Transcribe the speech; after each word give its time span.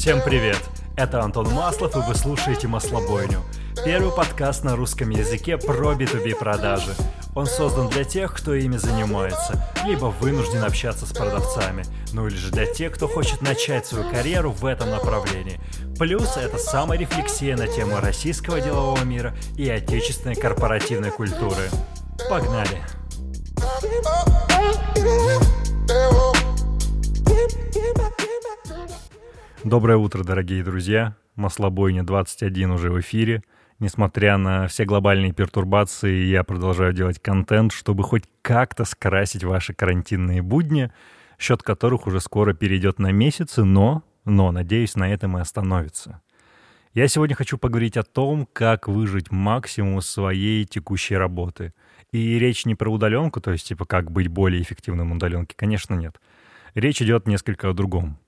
Всем 0.00 0.22
привет! 0.22 0.60
Это 0.96 1.22
Антон 1.22 1.50
Маслов, 1.52 1.96
и 1.96 1.98
вы 1.98 2.14
слушаете 2.14 2.68
«Маслобойню». 2.68 3.42
Первый 3.84 4.14
подкаст 4.14 4.62
на 4.62 4.76
русском 4.76 5.10
языке 5.10 5.58
про 5.58 5.92
B2B 5.94 6.36
продажи. 6.36 6.92
Он 7.34 7.46
создан 7.46 7.88
для 7.88 8.04
тех, 8.04 8.32
кто 8.32 8.54
ими 8.54 8.76
занимается, 8.76 9.60
либо 9.84 10.06
вынужден 10.06 10.62
общаться 10.62 11.04
с 11.04 11.12
продавцами, 11.12 11.84
ну 12.12 12.28
или 12.28 12.36
же 12.36 12.52
для 12.52 12.66
тех, 12.66 12.92
кто 12.92 13.08
хочет 13.08 13.42
начать 13.42 13.86
свою 13.86 14.08
карьеру 14.08 14.52
в 14.52 14.64
этом 14.66 14.88
направлении. 14.88 15.60
Плюс 15.98 16.36
это 16.36 16.58
саморефлексия 16.58 17.56
на 17.56 17.66
тему 17.66 17.96
российского 18.00 18.60
делового 18.60 19.02
мира 19.02 19.34
и 19.56 19.68
отечественной 19.68 20.36
корпоративной 20.36 21.10
культуры. 21.10 21.68
Погнали! 22.30 22.84
Доброе 29.64 29.96
утро, 29.98 30.22
дорогие 30.22 30.62
друзья. 30.62 31.16
Маслобойня 31.34 32.04
21 32.04 32.70
уже 32.70 32.92
в 32.92 33.00
эфире. 33.00 33.42
Несмотря 33.80 34.36
на 34.36 34.68
все 34.68 34.84
глобальные 34.84 35.32
пертурбации, 35.32 36.26
я 36.26 36.44
продолжаю 36.44 36.92
делать 36.92 37.20
контент, 37.20 37.72
чтобы 37.72 38.04
хоть 38.04 38.22
как-то 38.40 38.84
скрасить 38.84 39.42
ваши 39.42 39.74
карантинные 39.74 40.42
будни, 40.42 40.92
счет 41.40 41.64
которых 41.64 42.06
уже 42.06 42.20
скоро 42.20 42.52
перейдет 42.54 43.00
на 43.00 43.10
месяцы, 43.10 43.64
но, 43.64 44.04
но, 44.24 44.52
надеюсь, 44.52 44.94
на 44.94 45.12
этом 45.12 45.36
и 45.36 45.40
остановится. 45.40 46.22
Я 46.94 47.08
сегодня 47.08 47.34
хочу 47.34 47.58
поговорить 47.58 47.96
о 47.96 48.04
том, 48.04 48.48
как 48.52 48.86
выжить 48.86 49.32
максимум 49.32 50.00
своей 50.02 50.66
текущей 50.66 51.16
работы. 51.16 51.74
И 52.12 52.38
речь 52.38 52.64
не 52.64 52.76
про 52.76 52.90
удаленку, 52.90 53.40
то 53.40 53.50
есть 53.50 53.66
типа 53.66 53.86
как 53.86 54.12
быть 54.12 54.28
более 54.28 54.62
эффективным 54.62 55.10
в 55.10 55.16
удаленке, 55.16 55.56
конечно, 55.56 55.94
нет. 55.94 56.20
Речь 56.74 57.02
идет 57.02 57.26
несколько 57.26 57.68
о 57.68 57.72
другом. 57.72 58.18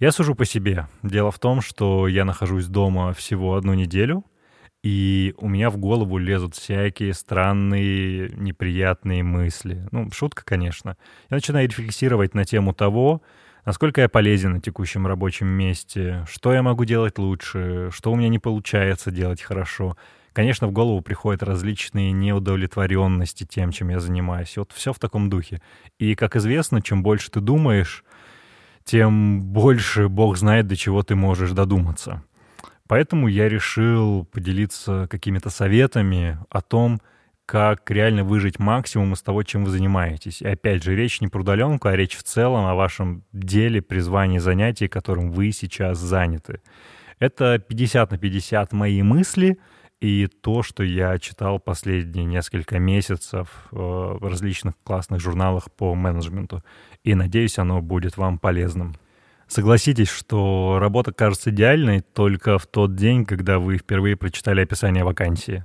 Я 0.00 0.12
сужу 0.12 0.34
по 0.34 0.46
себе. 0.46 0.88
Дело 1.02 1.30
в 1.30 1.38
том, 1.38 1.60
что 1.60 2.08
я 2.08 2.24
нахожусь 2.24 2.68
дома 2.68 3.12
всего 3.12 3.54
одну 3.54 3.74
неделю, 3.74 4.24
и 4.82 5.34
у 5.36 5.46
меня 5.46 5.68
в 5.68 5.76
голову 5.76 6.16
лезут 6.16 6.54
всякие 6.54 7.12
странные, 7.12 8.30
неприятные 8.30 9.22
мысли. 9.22 9.86
Ну, 9.92 10.10
шутка, 10.10 10.42
конечно. 10.42 10.96
Я 11.28 11.34
начинаю 11.34 11.68
рефлексировать 11.68 12.32
на 12.32 12.46
тему 12.46 12.72
того, 12.72 13.20
насколько 13.66 14.00
я 14.00 14.08
полезен 14.08 14.52
на 14.52 14.60
текущем 14.62 15.06
рабочем 15.06 15.48
месте, 15.48 16.24
что 16.26 16.54
я 16.54 16.62
могу 16.62 16.86
делать 16.86 17.18
лучше, 17.18 17.90
что 17.92 18.10
у 18.10 18.16
меня 18.16 18.30
не 18.30 18.38
получается 18.38 19.10
делать 19.10 19.42
хорошо. 19.42 19.98
Конечно, 20.32 20.66
в 20.66 20.72
голову 20.72 21.02
приходят 21.02 21.42
различные 21.42 22.12
неудовлетворенности 22.12 23.44
тем, 23.44 23.70
чем 23.70 23.90
я 23.90 24.00
занимаюсь. 24.00 24.56
Вот 24.56 24.72
все 24.72 24.94
в 24.94 24.98
таком 24.98 25.28
духе. 25.28 25.60
И, 25.98 26.14
как 26.14 26.36
известно, 26.36 26.80
чем 26.80 27.02
больше 27.02 27.30
ты 27.30 27.40
думаешь, 27.40 28.02
тем 28.90 29.40
больше 29.40 30.08
Бог 30.08 30.36
знает, 30.36 30.66
до 30.66 30.74
чего 30.74 31.04
ты 31.04 31.14
можешь 31.14 31.52
додуматься. 31.52 32.24
Поэтому 32.88 33.28
я 33.28 33.48
решил 33.48 34.24
поделиться 34.24 35.06
какими-то 35.08 35.48
советами 35.48 36.38
о 36.50 36.60
том, 36.60 37.00
как 37.46 37.88
реально 37.88 38.24
выжить 38.24 38.58
максимум 38.58 39.12
из 39.12 39.22
того, 39.22 39.44
чем 39.44 39.64
вы 39.64 39.70
занимаетесь. 39.70 40.42
И 40.42 40.48
опять 40.48 40.82
же, 40.82 40.96
речь 40.96 41.20
не 41.20 41.28
про 41.28 41.42
удаленку, 41.42 41.86
а 41.86 41.94
речь 41.94 42.16
в 42.16 42.24
целом 42.24 42.66
о 42.66 42.74
вашем 42.74 43.22
деле, 43.32 43.80
призвании, 43.80 44.38
занятии, 44.38 44.88
которым 44.88 45.30
вы 45.30 45.52
сейчас 45.52 45.98
заняты. 45.98 46.60
Это 47.20 47.60
50 47.60 48.10
на 48.10 48.18
50 48.18 48.72
мои 48.72 49.02
мысли 49.02 49.58
и 50.00 50.26
то, 50.26 50.62
что 50.62 50.82
я 50.82 51.18
читал 51.18 51.58
последние 51.58 52.24
несколько 52.24 52.78
месяцев 52.78 53.48
э, 53.70 53.76
в 53.76 54.22
различных 54.22 54.74
классных 54.82 55.20
журналах 55.20 55.70
по 55.70 55.94
менеджменту 55.94 56.64
и 57.04 57.14
надеюсь, 57.14 57.58
оно 57.58 57.80
будет 57.82 58.16
вам 58.16 58.38
полезным. 58.38 58.96
Согласитесь, 59.46 60.08
что 60.08 60.78
работа 60.80 61.12
кажется 61.12 61.50
идеальной 61.50 62.00
только 62.00 62.58
в 62.58 62.66
тот 62.66 62.94
день, 62.94 63.24
когда 63.24 63.58
вы 63.58 63.78
впервые 63.78 64.16
прочитали 64.16 64.60
описание 64.62 65.04
вакансии. 65.04 65.64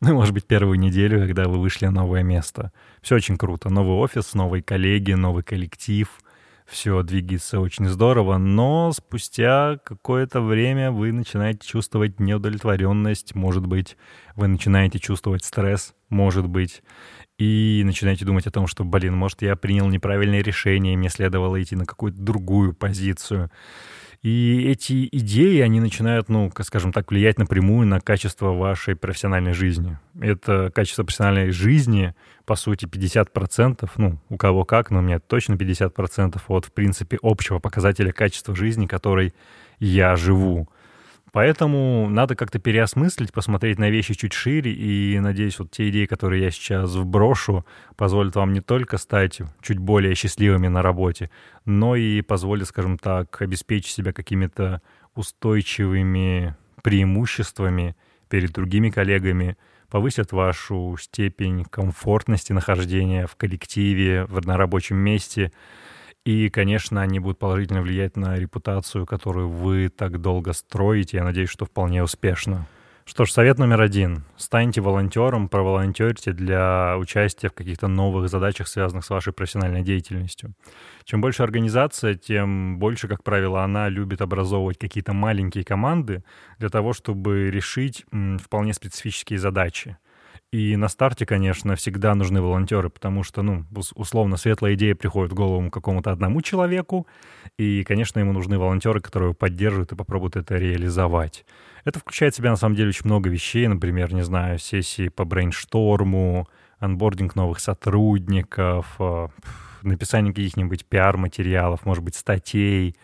Ну, 0.00 0.14
может 0.14 0.34
быть, 0.34 0.46
первую 0.46 0.78
неделю, 0.78 1.20
когда 1.20 1.48
вы 1.48 1.58
вышли 1.58 1.86
на 1.86 1.92
новое 1.92 2.22
место. 2.22 2.72
Все 3.00 3.14
очень 3.14 3.38
круто. 3.38 3.70
Новый 3.70 3.94
офис, 3.94 4.34
новые 4.34 4.62
коллеги, 4.62 5.12
новый 5.12 5.44
коллектив. 5.44 6.08
Все 6.72 7.02
двигается 7.02 7.60
очень 7.60 7.86
здорово, 7.86 8.38
но 8.38 8.92
спустя 8.92 9.76
какое-то 9.84 10.40
время 10.40 10.90
вы 10.90 11.12
начинаете 11.12 11.68
чувствовать 11.68 12.18
неудовлетворенность, 12.18 13.34
может 13.34 13.66
быть, 13.66 13.98
вы 14.36 14.48
начинаете 14.48 14.98
чувствовать 14.98 15.44
стресс, 15.44 15.94
может 16.08 16.48
быть 16.48 16.82
и 17.36 17.82
начинаете 17.84 18.24
думать 18.24 18.46
о 18.46 18.50
том, 18.50 18.66
что, 18.66 18.84
блин, 18.84 19.14
может, 19.14 19.42
я 19.42 19.54
принял 19.54 19.86
неправильное 19.88 20.42
решение, 20.42 20.96
мне 20.96 21.10
следовало 21.10 21.62
идти 21.62 21.76
на 21.76 21.84
какую-то 21.84 22.18
другую 22.18 22.72
позицию. 22.72 23.50
И 24.22 24.68
эти 24.68 25.08
идеи, 25.10 25.60
они 25.60 25.80
начинают, 25.80 26.28
ну, 26.28 26.50
скажем 26.60 26.92
так, 26.92 27.10
влиять 27.10 27.40
напрямую 27.40 27.88
на 27.88 28.00
качество 28.00 28.52
вашей 28.52 28.94
профессиональной 28.94 29.52
жизни. 29.52 29.98
Это 30.20 30.70
качество 30.72 31.02
профессиональной 31.02 31.50
жизни, 31.50 32.14
по 32.44 32.54
сути, 32.54 32.84
50%, 32.84 33.90
ну, 33.96 34.18
у 34.28 34.36
кого 34.36 34.64
как, 34.64 34.90
но 34.90 35.00
у 35.00 35.02
меня 35.02 35.18
точно 35.18 35.54
50% 35.54 36.40
от, 36.46 36.66
в 36.66 36.72
принципе, 36.72 37.18
общего 37.20 37.58
показателя 37.58 38.12
качества 38.12 38.54
жизни, 38.54 38.86
которой 38.86 39.34
я 39.80 40.14
живу. 40.14 40.68
Поэтому 41.32 42.10
надо 42.10 42.36
как-то 42.36 42.58
переосмыслить, 42.58 43.32
посмотреть 43.32 43.78
на 43.78 43.88
вещи 43.88 44.12
чуть 44.12 44.34
шире, 44.34 44.70
и, 44.70 45.18
надеюсь, 45.18 45.58
вот 45.58 45.70
те 45.70 45.88
идеи, 45.88 46.04
которые 46.04 46.42
я 46.42 46.50
сейчас 46.50 46.94
вброшу, 46.94 47.64
позволят 47.96 48.36
вам 48.36 48.52
не 48.52 48.60
только 48.60 48.98
стать 48.98 49.40
чуть 49.62 49.78
более 49.78 50.14
счастливыми 50.14 50.68
на 50.68 50.82
работе, 50.82 51.30
но 51.64 51.96
и 51.96 52.20
позволят, 52.20 52.68
скажем 52.68 52.98
так, 52.98 53.40
обеспечить 53.40 53.94
себя 53.94 54.12
какими-то 54.12 54.82
устойчивыми 55.14 56.54
преимуществами 56.82 57.96
перед 58.28 58.52
другими 58.52 58.90
коллегами, 58.90 59.56
повысят 59.88 60.32
вашу 60.32 60.98
степень 61.00 61.64
комфортности 61.64 62.52
нахождения 62.52 63.26
в 63.26 63.36
коллективе, 63.36 64.26
на 64.44 64.58
рабочем 64.58 64.98
месте— 64.98 65.50
и, 66.24 66.48
конечно, 66.50 67.02
они 67.02 67.18
будут 67.18 67.38
положительно 67.38 67.82
влиять 67.82 68.16
на 68.16 68.36
репутацию, 68.36 69.06
которую 69.06 69.48
вы 69.48 69.88
так 69.88 70.20
долго 70.20 70.52
строите. 70.52 71.16
Я 71.16 71.24
надеюсь, 71.24 71.50
что 71.50 71.64
вполне 71.64 72.02
успешно. 72.02 72.66
Что 73.04 73.24
ж, 73.24 73.32
совет 73.32 73.58
номер 73.58 73.80
один. 73.80 74.22
Станьте 74.36 74.80
волонтером, 74.80 75.48
проволонтерьте 75.48 76.32
для 76.32 76.96
участия 76.96 77.48
в 77.48 77.52
каких-то 77.52 77.88
новых 77.88 78.28
задачах, 78.28 78.68
связанных 78.68 79.04
с 79.04 79.10
вашей 79.10 79.32
профессиональной 79.32 79.82
деятельностью. 79.82 80.54
Чем 81.04 81.20
больше 81.20 81.42
организация, 81.42 82.14
тем 82.14 82.78
больше, 82.78 83.08
как 83.08 83.24
правило, 83.24 83.64
она 83.64 83.88
любит 83.88 84.22
образовывать 84.22 84.78
какие-то 84.78 85.12
маленькие 85.12 85.64
команды 85.64 86.22
для 86.60 86.68
того, 86.68 86.92
чтобы 86.92 87.50
решить 87.50 88.04
м, 88.12 88.38
вполне 88.38 88.72
специфические 88.72 89.40
задачи. 89.40 89.96
И 90.52 90.76
на 90.76 90.88
старте, 90.88 91.24
конечно, 91.24 91.76
всегда 91.76 92.14
нужны 92.14 92.42
волонтеры, 92.42 92.90
потому 92.90 93.22
что, 93.22 93.40
ну, 93.40 93.64
условно, 93.94 94.36
светлая 94.36 94.74
идея 94.74 94.94
приходит 94.94 95.32
в 95.32 95.34
голову 95.34 95.70
какому-то 95.70 96.10
одному 96.10 96.42
человеку, 96.42 97.06
и, 97.56 97.82
конечно, 97.84 98.18
ему 98.18 98.34
нужны 98.34 98.58
волонтеры, 98.58 99.00
которые 99.00 99.28
его 99.28 99.34
поддерживают 99.34 99.92
и 99.92 99.96
попробуют 99.96 100.36
это 100.36 100.56
реализовать. 100.56 101.46
Это 101.86 102.00
включает 102.00 102.34
в 102.34 102.36
себя, 102.36 102.50
на 102.50 102.56
самом 102.56 102.76
деле, 102.76 102.90
очень 102.90 103.06
много 103.06 103.30
вещей, 103.30 103.66
например, 103.66 104.12
не 104.12 104.24
знаю, 104.24 104.58
сессии 104.58 105.08
по 105.08 105.24
брейншторму, 105.24 106.46
анбординг 106.78 107.34
новых 107.34 107.58
сотрудников, 107.58 108.96
э, 108.98 109.28
написание 109.80 110.34
каких-нибудь 110.34 110.84
пиар-материалов, 110.84 111.86
может 111.86 112.04
быть, 112.04 112.14
статей. 112.14 112.94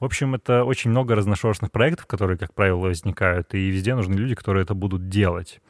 В 0.00 0.04
общем, 0.04 0.34
это 0.34 0.64
очень 0.64 0.90
много 0.90 1.14
разношерстных 1.14 1.72
проектов, 1.72 2.04
которые, 2.04 2.36
как 2.36 2.52
правило, 2.52 2.80
возникают, 2.80 3.54
и 3.54 3.70
везде 3.70 3.94
нужны 3.94 4.12
люди, 4.12 4.34
которые 4.34 4.64
это 4.64 4.74
будут 4.74 5.08
делать. 5.08 5.62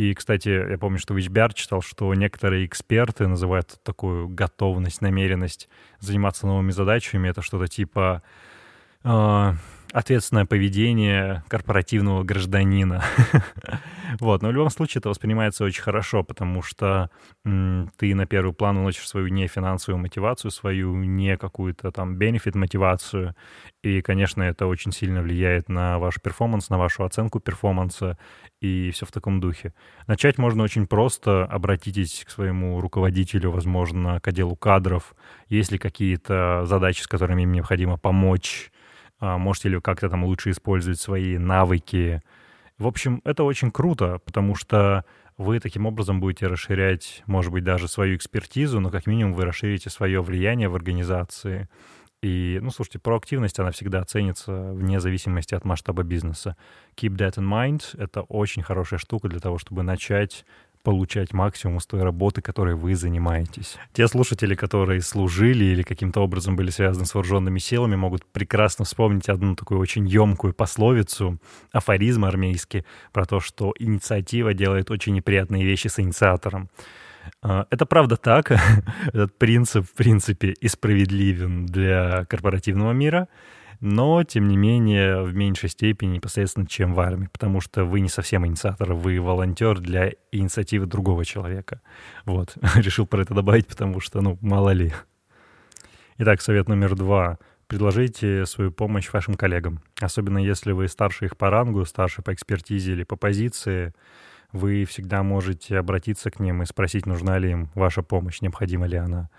И, 0.00 0.14
кстати, 0.14 0.48
я 0.48 0.78
помню, 0.78 0.98
что 0.98 1.12
в 1.12 1.18
HBR 1.18 1.52
читал, 1.52 1.82
что 1.82 2.14
некоторые 2.14 2.64
эксперты 2.64 3.26
называют 3.26 3.78
такую 3.82 4.28
готовность, 4.28 5.02
намеренность 5.02 5.68
заниматься 5.98 6.46
новыми 6.46 6.70
задачами. 6.70 7.28
Это 7.28 7.42
что-то 7.42 7.66
типа 7.66 8.22
э, 9.04 9.52
ответственное 9.92 10.46
поведение 10.46 11.42
корпоративного 11.48 12.22
гражданина. 12.22 13.02
вот, 14.20 14.42
но 14.42 14.48
в 14.48 14.52
любом 14.52 14.70
случае 14.70 15.00
это 15.00 15.08
воспринимается 15.08 15.64
очень 15.64 15.82
хорошо, 15.82 16.22
потому 16.22 16.62
что 16.62 17.10
ты 17.44 18.14
на 18.14 18.26
первый 18.26 18.52
план 18.52 18.76
уносишь 18.78 19.08
свою 19.08 19.28
не 19.28 19.46
финансовую 19.46 20.00
мотивацию, 20.00 20.50
свою 20.50 20.96
не 20.96 21.36
какую-то 21.36 21.90
там 21.90 22.16
бенефит 22.16 22.54
мотивацию, 22.54 23.34
и, 23.82 24.02
конечно, 24.02 24.42
это 24.42 24.66
очень 24.66 24.92
сильно 24.92 25.22
влияет 25.22 25.68
на 25.68 25.98
ваш 25.98 26.20
перформанс, 26.20 26.68
на 26.68 26.78
вашу 26.78 27.04
оценку 27.04 27.40
перформанса, 27.40 28.18
и 28.60 28.90
все 28.90 29.06
в 29.06 29.12
таком 29.12 29.40
духе. 29.40 29.72
Начать 30.06 30.36
можно 30.36 30.62
очень 30.62 30.86
просто. 30.86 31.44
Обратитесь 31.46 32.24
к 32.26 32.30
своему 32.30 32.80
руководителю, 32.80 33.50
возможно, 33.50 34.20
к 34.20 34.28
отделу 34.28 34.54
кадров. 34.54 35.14
Есть 35.48 35.72
ли 35.72 35.78
какие-то 35.78 36.66
задачи, 36.66 37.02
с 37.02 37.06
которыми 37.06 37.42
им 37.42 37.52
необходимо 37.52 37.96
помочь, 37.96 38.70
можете 39.20 39.68
ли 39.68 39.80
как-то 39.80 40.08
там 40.08 40.24
лучше 40.24 40.50
использовать 40.50 41.00
свои 41.00 41.38
навыки. 41.38 42.22
В 42.78 42.86
общем, 42.86 43.20
это 43.24 43.44
очень 43.44 43.70
круто, 43.70 44.20
потому 44.24 44.54
что 44.54 45.04
вы 45.36 45.60
таким 45.60 45.86
образом 45.86 46.20
будете 46.20 46.46
расширять, 46.46 47.22
может 47.26 47.52
быть, 47.52 47.64
даже 47.64 47.88
свою 47.88 48.16
экспертизу, 48.16 48.80
но 48.80 48.90
как 48.90 49.06
минимум 49.06 49.34
вы 49.34 49.44
расширите 49.44 49.90
свое 49.90 50.22
влияние 50.22 50.68
в 50.68 50.74
организации. 50.74 51.68
И, 52.22 52.58
ну, 52.60 52.70
слушайте, 52.70 52.98
проактивность, 52.98 53.58
она 53.58 53.70
всегда 53.70 54.04
ценится 54.04 54.72
вне 54.72 55.00
зависимости 55.00 55.54
от 55.54 55.64
масштаба 55.64 56.02
бизнеса. 56.02 56.56
Keep 56.96 57.16
that 57.16 57.38
in 57.38 57.48
mind. 57.48 57.98
Это 57.98 58.20
очень 58.22 58.62
хорошая 58.62 58.98
штука 58.98 59.28
для 59.28 59.40
того, 59.40 59.56
чтобы 59.56 59.82
начать 59.82 60.44
получать 60.82 61.32
максимум 61.32 61.78
из 61.78 61.86
той 61.86 62.02
работы, 62.02 62.42
которой 62.42 62.74
вы 62.74 62.94
занимаетесь. 62.94 63.76
Те 63.92 64.08
слушатели, 64.08 64.54
которые 64.54 65.02
служили 65.02 65.64
или 65.64 65.82
каким-то 65.82 66.20
образом 66.20 66.56
были 66.56 66.70
связаны 66.70 67.06
с 67.06 67.14
вооруженными 67.14 67.58
силами, 67.58 67.96
могут 67.96 68.24
прекрасно 68.24 68.84
вспомнить 68.84 69.28
одну 69.28 69.54
такую 69.54 69.80
очень 69.80 70.06
емкую 70.06 70.54
пословицу, 70.54 71.38
афоризм 71.72 72.24
армейский, 72.24 72.84
про 73.12 73.26
то, 73.26 73.40
что 73.40 73.74
инициатива 73.78 74.54
делает 74.54 74.90
очень 74.90 75.14
неприятные 75.14 75.64
вещи 75.64 75.88
с 75.88 76.00
инициатором. 76.00 76.70
А, 77.42 77.66
это 77.70 77.86
правда 77.86 78.16
так. 78.16 78.50
Этот 79.06 79.36
принцип, 79.38 79.86
в 79.86 79.92
принципе, 79.94 80.50
и 80.50 80.68
справедливен 80.68 81.66
для 81.66 82.24
корпоративного 82.26 82.92
мира, 82.92 83.28
но, 83.80 84.22
тем 84.24 84.46
не 84.46 84.56
менее, 84.56 85.22
в 85.22 85.34
меньшей 85.34 85.70
степени 85.70 86.16
непосредственно, 86.16 86.66
чем 86.66 86.92
в 86.94 87.00
армии, 87.00 87.28
потому 87.32 87.60
что 87.60 87.84
вы 87.84 88.00
не 88.00 88.10
совсем 88.10 88.46
инициатор, 88.46 88.92
вы 88.92 89.20
волонтер 89.20 89.80
для 89.80 90.12
инициативы 90.30 90.86
другого 90.86 91.24
человека. 91.24 91.80
Вот, 92.26 92.56
решил 92.76 93.06
про 93.06 93.22
это 93.22 93.34
добавить, 93.34 93.66
потому 93.66 94.00
что, 94.00 94.20
ну, 94.20 94.38
мало 94.42 94.70
ли. 94.70 94.92
Итак, 96.18 96.42
совет 96.42 96.68
номер 96.68 96.94
два. 96.94 97.38
Предложите 97.66 98.44
свою 98.46 98.72
помощь 98.72 99.10
вашим 99.12 99.34
коллегам, 99.34 99.80
особенно 100.00 100.38
если 100.38 100.72
вы 100.72 100.88
старше 100.88 101.26
их 101.26 101.36
по 101.36 101.50
рангу, 101.50 101.84
старше 101.84 102.20
по 102.20 102.34
экспертизе 102.34 102.92
или 102.92 103.04
по 103.04 103.14
позиции, 103.16 103.94
вы 104.52 104.84
всегда 104.84 105.22
можете 105.22 105.78
обратиться 105.78 106.30
к 106.30 106.40
ним 106.40 106.62
и 106.62 106.66
спросить, 106.66 107.06
нужна 107.06 107.38
ли 107.38 107.52
им 107.52 107.70
ваша 107.74 108.02
помощь, 108.02 108.40
необходима 108.40 108.86
ли 108.86 108.96
она. 108.96 109.30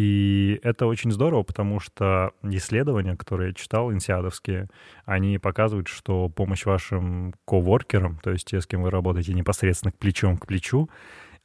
И 0.00 0.58
это 0.62 0.86
очень 0.86 1.12
здорово, 1.12 1.42
потому 1.42 1.78
что 1.78 2.32
исследования, 2.42 3.16
которые 3.16 3.48
я 3.48 3.54
читал, 3.54 3.92
инсиадовские, 3.92 4.70
они 5.04 5.36
показывают, 5.36 5.88
что 5.88 6.30
помощь 6.30 6.64
вашим 6.64 7.34
коворкерам, 7.44 8.18
то 8.22 8.30
есть 8.30 8.46
те, 8.46 8.62
с 8.62 8.66
кем 8.66 8.80
вы 8.80 8.90
работаете 8.90 9.34
непосредственно 9.34 9.92
плечом 9.92 10.38
к 10.38 10.46
плечу, 10.46 10.88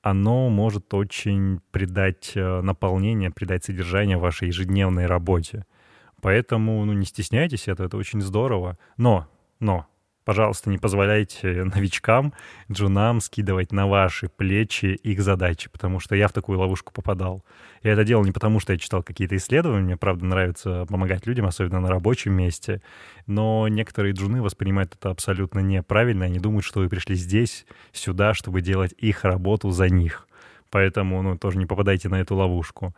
оно 0.02 0.48
может 0.48 0.94
очень 0.94 1.60
придать 1.72 2.31
э, 2.36 2.62
наполнение, 2.62 3.30
придать 3.30 3.66
содержание 3.66 4.18
вашей 4.18 4.48
ежедневной 4.48 5.06
работе. 5.06 5.66
Поэтому, 6.22 6.86
ну, 6.86 6.94
не 6.94 7.06
стесняйтесь 7.06 7.68
этого, 7.68 7.88
это 7.88 7.98
очень 7.98 8.22
здорово. 8.22 8.78
Но, 8.96 9.28
но, 9.60 9.86
Пожалуйста, 10.25 10.72
не 10.72 10.80
позволяйте 10.80 11.63
новичкам, 11.75 12.33
джунам 12.69 13.22
скидывать 13.22 13.72
на 13.72 13.86
ваши 13.86 14.27
плечи 14.27 14.88
их 14.88 15.22
задачи, 15.22 15.69
потому 15.69 16.00
что 16.00 16.16
я 16.16 16.27
в 16.27 16.33
такую 16.33 16.57
ловушку 16.57 16.92
попадал. 16.92 17.45
Я 17.83 17.92
это 17.94 18.04
делал 18.04 18.25
не 18.25 18.31
потому, 18.31 18.60
что 18.60 18.74
я 18.74 18.80
читал 18.80 19.04
какие-то 19.04 19.38
исследования, 19.38 19.83
мне, 19.83 19.98
правда, 19.98 20.25
нравится 20.25 20.88
помогать 20.89 21.27
людям, 21.27 21.45
особенно 21.45 21.80
на 21.80 21.89
рабочем 21.89 22.33
месте, 22.33 22.81
но 23.27 23.68
некоторые 23.68 24.13
джуны 24.13 24.42
воспринимают 24.42 24.95
это 24.95 25.12
абсолютно 25.12 25.60
неправильно, 25.60 26.25
они 26.25 26.39
думают, 26.39 26.66
что 26.66 26.80
вы 26.80 26.89
пришли 26.89 27.16
здесь, 27.16 27.68
сюда, 27.94 28.33
чтобы 28.33 28.62
делать 28.62 28.95
их 28.98 29.25
работу 29.25 29.69
за 29.69 29.89
них. 29.89 30.28
Поэтому, 30.71 31.21
ну, 31.21 31.38
тоже 31.38 31.60
не 31.60 31.68
попадайте 31.68 32.10
на 32.10 32.19
эту 32.19 32.36
ловушку. 32.36 32.95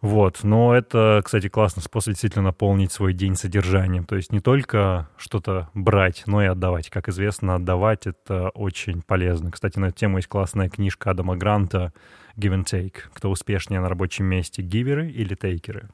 Вот, 0.00 0.44
но 0.44 0.76
это, 0.76 1.22
кстати, 1.24 1.48
классный 1.48 1.82
способ 1.82 2.12
действительно 2.12 2.44
наполнить 2.44 2.92
свой 2.92 3.12
день 3.12 3.34
содержанием. 3.34 4.04
То 4.04 4.14
есть 4.14 4.30
не 4.30 4.38
только 4.38 5.08
что-то 5.16 5.70
брать, 5.74 6.22
но 6.26 6.40
и 6.40 6.46
отдавать. 6.46 6.88
Как 6.88 7.08
известно, 7.08 7.56
отдавать— 7.56 8.02
это 8.06 8.50
очень 8.50 9.02
полезно. 9.02 9.50
Кстати, 9.50 9.78
на 9.80 9.86
эту 9.86 9.96
тему 9.96 10.18
есть 10.18 10.28
классная 10.28 10.68
книжка 10.68 11.10
Адама 11.10 11.36
Гранта 11.36 11.92
«Give 12.36 12.54
and 12.54 12.64
Take». 12.64 12.94
Кто 13.12 13.28
успешнее 13.28 13.80
на 13.80 13.88
рабочем 13.88 14.26
месте, 14.26 14.62
гиверы 14.62 15.10
или 15.10 15.34
тейкеры? 15.34 15.88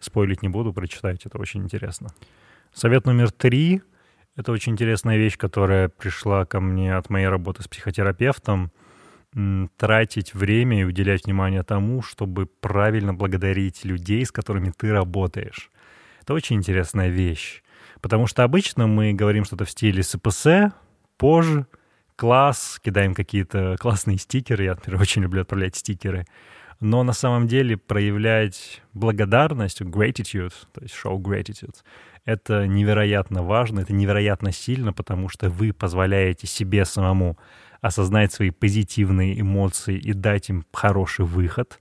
Спойлить 0.00 0.42
не 0.42 0.48
буду, 0.48 0.72
прочитайте, 0.72 1.28
это 1.28 1.38
очень 1.38 1.62
интересно. 1.62 2.08
Совет 2.72 3.06
номер 3.06 3.30
три— 3.30 3.82
это 4.36 4.50
очень 4.50 4.72
интересная 4.72 5.16
вещь, 5.16 5.38
которая 5.38 5.88
пришла 5.88 6.44
ко 6.44 6.58
мне 6.58 6.96
от 6.96 7.08
моей 7.08 7.28
работы 7.28 7.62
с 7.62 7.68
психотерапевтом— 7.68 8.72
тратить 9.76 10.34
время 10.34 10.80
и 10.80 10.84
уделять 10.84 11.24
внимание 11.24 11.62
тому, 11.62 12.02
чтобы 12.02 12.46
правильно 12.46 13.14
благодарить 13.14 13.84
людей, 13.84 14.24
с 14.24 14.32
которыми 14.32 14.72
ты 14.76 14.92
работаешь. 14.92 15.70
Это 16.22 16.34
очень 16.34 16.56
интересная 16.56 17.08
вещь. 17.08 17.62
Потому 18.00 18.26
что 18.26 18.44
обычно 18.44 18.86
мы 18.86 19.12
говорим 19.12 19.44
что-то 19.44 19.64
в 19.64 19.70
стиле 19.70 20.02
СПС, 20.02 20.46
позже, 21.16 21.66
класс, 22.16 22.80
кидаем 22.82 23.14
какие-то 23.14 23.76
классные 23.78 24.18
стикеры. 24.18 24.64
Я, 24.64 24.74
например, 24.74 25.00
очень 25.00 25.22
люблю 25.22 25.42
отправлять 25.42 25.76
стикеры. 25.76 26.26
Но 26.80 27.02
на 27.02 27.12
самом 27.12 27.48
деле 27.48 27.76
проявлять 27.76 28.82
благодарность, 28.92 29.80
gratitude, 29.80 30.54
то 30.72 30.80
есть 30.80 30.94
show 30.94 31.16
gratitude, 31.16 31.74
это 32.28 32.66
невероятно 32.66 33.42
важно, 33.42 33.80
это 33.80 33.94
невероятно 33.94 34.52
сильно, 34.52 34.92
потому 34.92 35.30
что 35.30 35.48
вы 35.48 35.72
позволяете 35.72 36.46
себе 36.46 36.84
самому 36.84 37.38
осознать 37.80 38.34
свои 38.34 38.50
позитивные 38.50 39.40
эмоции 39.40 39.96
и 39.96 40.12
дать 40.12 40.50
им 40.50 40.66
хороший 40.70 41.24
выход. 41.24 41.80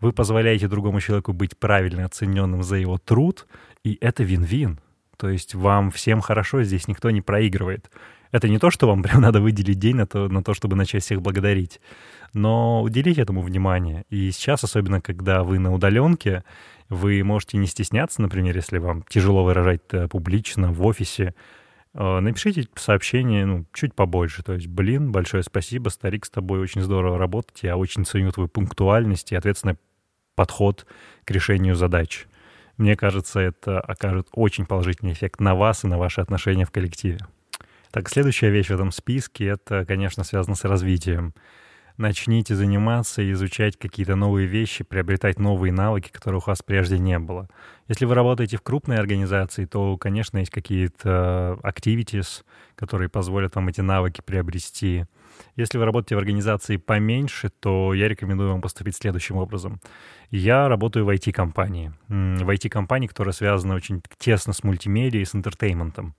Вы 0.00 0.10
позволяете 0.10 0.66
другому 0.66 1.00
человеку 1.00 1.32
быть 1.32 1.56
правильно 1.56 2.04
оцененным 2.04 2.64
за 2.64 2.76
его 2.76 2.98
труд, 2.98 3.46
и 3.84 3.96
это 4.00 4.24
вин-вин. 4.24 4.80
То 5.16 5.28
есть 5.28 5.54
вам 5.54 5.92
всем 5.92 6.20
хорошо, 6.20 6.64
здесь 6.64 6.88
никто 6.88 7.10
не 7.12 7.20
проигрывает. 7.20 7.88
Это 8.32 8.48
не 8.48 8.58
то, 8.58 8.72
что 8.72 8.88
вам 8.88 9.04
прям 9.04 9.20
надо 9.20 9.40
выделить 9.40 9.78
день 9.78 9.96
на 9.96 10.06
то, 10.08 10.26
на 10.26 10.42
то, 10.42 10.52
чтобы 10.52 10.74
начать 10.74 11.04
всех 11.04 11.22
благодарить. 11.22 11.80
Но 12.32 12.82
уделите 12.82 13.22
этому 13.22 13.42
внимание. 13.42 14.04
И 14.10 14.30
сейчас, 14.30 14.64
особенно 14.64 15.00
когда 15.00 15.42
вы 15.42 15.58
на 15.58 15.72
удаленке, 15.72 16.44
вы 16.88 17.22
можете 17.24 17.58
не 17.58 17.66
стесняться, 17.66 18.22
например, 18.22 18.56
если 18.56 18.78
вам 18.78 19.02
тяжело 19.08 19.44
выражать 19.44 19.82
публично 20.10 20.72
в 20.72 20.84
офисе, 20.84 21.34
Э, 21.98 22.20
напишите 22.20 22.68
сообщение, 22.74 23.46
ну, 23.46 23.64
чуть 23.72 23.94
побольше. 23.94 24.42
То 24.42 24.52
есть, 24.52 24.66
блин, 24.66 25.12
большое 25.12 25.42
спасибо, 25.42 25.88
старик, 25.88 26.26
с 26.26 26.30
тобой 26.30 26.60
очень 26.60 26.82
здорово 26.82 27.18
работать. 27.18 27.62
Я 27.62 27.76
очень 27.76 28.04
ценю 28.04 28.30
твою 28.32 28.48
пунктуальность 28.48 29.32
и 29.32 29.36
ответственный 29.36 29.76
подход 30.34 30.86
к 31.24 31.30
решению 31.30 31.74
задач. 31.74 32.26
Мне 32.76 32.96
кажется, 32.96 33.40
это 33.40 33.80
окажет 33.80 34.28
очень 34.32 34.66
положительный 34.66 35.14
эффект 35.14 35.40
на 35.40 35.54
вас 35.54 35.84
и 35.84 35.86
на 35.86 35.96
ваши 35.96 36.20
отношения 36.20 36.66
в 36.66 36.70
коллективе. 36.70 37.20
Так, 37.90 38.10
следующая 38.10 38.50
вещь 38.50 38.66
в 38.66 38.74
этом 38.74 38.92
списке, 38.92 39.46
это, 39.46 39.86
конечно, 39.86 40.22
связано 40.24 40.54
с 40.54 40.64
развитием 40.64 41.32
начните 41.96 42.54
заниматься 42.54 43.22
и 43.22 43.32
изучать 43.32 43.78
какие-то 43.78 44.16
новые 44.16 44.46
вещи, 44.46 44.84
приобретать 44.84 45.38
новые 45.38 45.72
навыки, 45.72 46.10
которых 46.10 46.46
у 46.46 46.50
вас 46.50 46.62
прежде 46.62 46.98
не 46.98 47.18
было. 47.18 47.48
Если 47.88 48.04
вы 48.04 48.14
работаете 48.14 48.56
в 48.56 48.62
крупной 48.62 48.98
организации, 48.98 49.64
то, 49.64 49.96
конечно, 49.96 50.38
есть 50.38 50.50
какие-то 50.50 51.58
activities, 51.62 52.44
которые 52.74 53.08
позволят 53.08 53.54
вам 53.54 53.68
эти 53.68 53.80
навыки 53.80 54.22
приобрести. 54.24 55.04
Если 55.54 55.78
вы 55.78 55.84
работаете 55.84 56.16
в 56.16 56.18
организации 56.18 56.76
поменьше, 56.76 57.50
то 57.50 57.94
я 57.94 58.08
рекомендую 58.08 58.50
вам 58.50 58.60
поступить 58.60 58.96
следующим 58.96 59.36
образом. 59.36 59.80
Я 60.30 60.68
работаю 60.68 61.04
в 61.04 61.10
IT-компании. 61.10 61.92
В 62.08 62.48
IT-компании, 62.48 63.06
которая 63.06 63.32
связана 63.32 63.74
очень 63.74 64.02
тесно 64.18 64.52
с 64.52 64.64
мультимедией 64.64 65.22
и 65.22 65.26
с 65.26 65.34
интертейментом. 65.34 66.14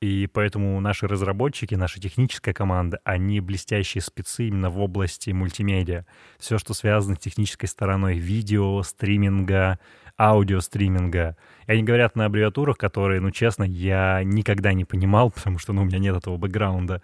И 0.00 0.26
поэтому 0.32 0.80
наши 0.80 1.06
разработчики, 1.06 1.74
наша 1.74 2.00
техническая 2.00 2.54
команда, 2.54 3.00
они 3.04 3.40
блестящие 3.40 4.00
спецы 4.00 4.48
именно 4.48 4.70
в 4.70 4.80
области 4.80 5.30
мультимедиа. 5.30 6.06
Все, 6.38 6.56
что 6.56 6.72
связано 6.72 7.16
с 7.16 7.18
технической 7.18 7.68
стороной 7.68 8.16
видео, 8.16 8.82
стриминга, 8.82 9.78
аудиостриминга. 10.18 11.36
И 11.66 11.72
они 11.72 11.82
говорят 11.82 12.16
на 12.16 12.24
аббревиатурах, 12.24 12.78
которые, 12.78 13.20
ну, 13.20 13.30
честно, 13.30 13.64
я 13.64 14.22
никогда 14.24 14.72
не 14.72 14.86
понимал, 14.86 15.30
потому 15.34 15.58
что, 15.58 15.74
ну, 15.74 15.82
у 15.82 15.84
меня 15.84 15.98
нет 15.98 16.16
этого 16.16 16.38
бэкграунда. 16.38 17.02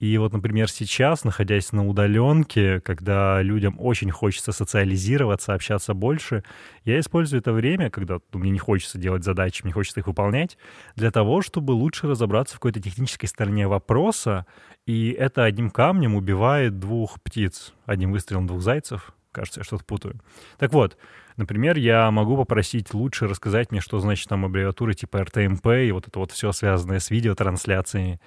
И 0.00 0.18
вот, 0.18 0.32
например, 0.32 0.68
сейчас, 0.68 1.24
находясь 1.24 1.72
на 1.72 1.86
удаленке, 1.86 2.80
когда 2.80 3.40
людям 3.42 3.76
очень 3.78 4.10
хочется 4.10 4.50
социализироваться, 4.50 5.54
общаться 5.54 5.94
больше, 5.94 6.42
я 6.84 6.98
использую 6.98 7.40
это 7.40 7.52
время, 7.52 7.90
когда 7.90 8.18
мне 8.32 8.50
не 8.50 8.58
хочется 8.58 8.98
делать 8.98 9.22
задачи, 9.22 9.62
мне 9.62 9.72
хочется 9.72 10.00
их 10.00 10.06
выполнять, 10.08 10.58
для 10.96 11.10
того, 11.10 11.42
чтобы 11.42 11.72
лучше 11.72 12.08
разобраться 12.08 12.56
в 12.56 12.58
какой-то 12.58 12.80
технической 12.80 13.28
стороне 13.28 13.68
вопроса. 13.68 14.46
И 14.84 15.10
это 15.10 15.44
одним 15.44 15.70
камнем 15.70 16.16
убивает 16.16 16.78
двух 16.80 17.20
птиц, 17.22 17.72
одним 17.86 18.12
выстрелом 18.12 18.46
двух 18.46 18.62
зайцев. 18.62 19.14
Кажется, 19.30 19.60
я 19.60 19.64
что-то 19.64 19.84
путаю. 19.84 20.20
Так 20.58 20.72
вот, 20.72 20.98
Например, 21.36 21.76
я 21.76 22.10
могу 22.12 22.36
попросить 22.36 22.94
лучше 22.94 23.26
рассказать 23.26 23.72
мне, 23.72 23.80
что 23.80 23.98
значит 23.98 24.28
там 24.28 24.44
аббревиатуры 24.44 24.94
типа 24.94 25.18
RTMP 25.18 25.88
и 25.88 25.92
вот 25.92 26.06
это 26.06 26.20
вот 26.20 26.30
все 26.30 26.52
связанное 26.52 27.00
с 27.00 27.10
видеотрансляциями. 27.10 28.20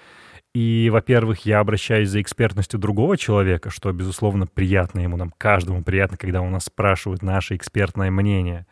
И, 0.58 0.90
во-первых, 0.90 1.46
я 1.46 1.60
обращаюсь 1.60 2.10
за 2.10 2.20
экспертностью 2.20 2.80
другого 2.80 3.16
человека, 3.16 3.70
что, 3.70 3.92
безусловно, 3.92 4.48
приятно 4.48 5.02
ему, 5.02 5.16
нам 5.16 5.32
каждому 5.38 5.84
приятно, 5.84 6.18
когда 6.18 6.42
у 6.42 6.50
нас 6.50 6.64
спрашивают 6.64 7.22
наше 7.22 7.56
экспертное 7.56 8.10
мнение. 8.10 8.66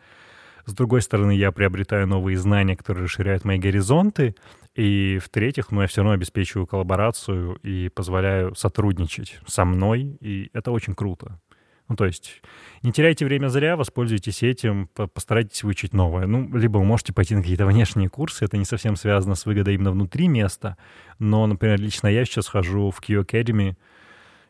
С 0.64 0.72
другой 0.72 1.00
стороны, 1.00 1.30
я 1.30 1.52
приобретаю 1.52 2.08
новые 2.08 2.38
знания, 2.38 2.76
которые 2.76 3.04
расширяют 3.04 3.44
мои 3.44 3.60
горизонты. 3.60 4.34
И, 4.74 5.20
в-третьих, 5.22 5.70
ну, 5.70 5.82
я 5.82 5.86
все 5.86 6.00
равно 6.00 6.14
обеспечиваю 6.14 6.66
коллаборацию 6.66 7.54
и 7.62 7.88
позволяю 7.88 8.56
сотрудничать 8.56 9.38
со 9.46 9.64
мной, 9.64 10.18
и 10.20 10.50
это 10.52 10.72
очень 10.72 10.96
круто. 10.96 11.40
Ну, 11.88 11.96
то 11.96 12.04
есть 12.04 12.42
не 12.82 12.92
теряйте 12.92 13.24
время 13.24 13.48
зря, 13.48 13.76
воспользуйтесь 13.76 14.42
этим, 14.42 14.88
постарайтесь 15.14 15.62
выучить 15.62 15.92
новое. 15.92 16.26
Ну, 16.26 16.48
либо 16.56 16.78
вы 16.78 16.84
можете 16.84 17.12
пойти 17.12 17.34
на 17.34 17.42
какие-то 17.42 17.66
внешние 17.66 18.08
курсы, 18.08 18.44
это 18.44 18.56
не 18.56 18.64
совсем 18.64 18.96
связано 18.96 19.34
с 19.34 19.46
выгодой 19.46 19.74
именно 19.74 19.92
внутри 19.92 20.28
места, 20.28 20.76
но, 21.18 21.46
например, 21.46 21.80
лично 21.80 22.08
я 22.08 22.24
сейчас 22.24 22.48
хожу 22.48 22.90
в 22.90 23.00
Q 23.00 23.22
Academy, 23.22 23.76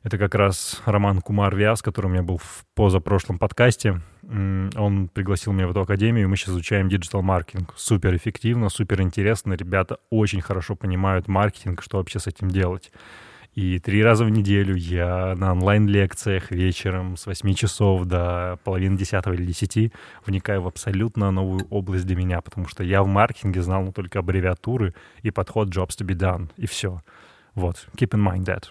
это 0.07 0.19
как 0.19 0.37
раз 0.37 0.83
Роман 0.85 1.21
Кумар 1.21 1.57
Виас, 1.57 1.83
который 1.83 2.07
у 2.07 2.11
меня 2.11 2.23
был 2.23 2.39
в 2.39 2.65
позапрошлом 2.77 3.41
подкасте. 3.41 4.01
Он 4.23 5.11
пригласил 5.13 5.53
меня 5.53 5.67
в 5.67 5.73
эту 5.73 5.81
академию, 5.81 6.29
мы 6.29 6.37
сейчас 6.37 6.51
изучаем 6.51 6.89
digital-маркетинг. 6.89 7.75
Супер 7.77 8.15
эффективно, 8.15 8.69
супер 8.69 9.03
интересно. 9.03 9.55
Ребята 9.55 9.99
очень 10.11 10.41
хорошо 10.41 10.77
понимают 10.77 11.27
маркетинг, 11.27 11.83
что 11.83 11.97
вообще 11.97 12.21
с 12.21 12.29
этим 12.29 12.53
делать. 12.53 12.93
И 13.57 13.79
три 13.79 14.05
раза 14.05 14.27
в 14.27 14.29
неделю 14.29 14.77
я 14.77 15.35
на 15.35 15.53
онлайн-лекциях 15.53 16.51
вечером 16.51 17.17
с 17.17 17.25
8 17.25 17.55
часов 17.55 18.05
до 18.05 18.59
половины 18.65 18.99
десятого 18.99 19.33
или 19.33 19.47
десяти 19.47 19.93
вникаю 20.27 20.61
в 20.61 20.67
абсолютно 20.67 21.31
новую 21.31 21.67
область 21.71 22.05
для 22.05 22.17
меня, 22.17 22.43
потому 22.43 22.69
что 22.69 22.85
я 22.85 23.03
в 23.03 23.07
маркетинге 23.07 23.63
знал 23.63 23.83
ну, 23.83 23.93
только 23.93 24.19
аббревиатуры 24.19 24.95
и 25.23 25.31
подход 25.31 25.71
jobs 25.71 25.97
to 25.99 26.07
be 26.07 26.15
done, 26.15 26.51
и 26.59 26.67
все. 26.67 27.01
Вот, 27.55 27.89
keep 27.97 28.11
in 28.11 28.23
mind 28.23 28.45
that. 28.45 28.65